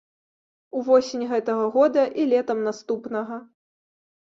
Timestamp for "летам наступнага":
2.35-3.35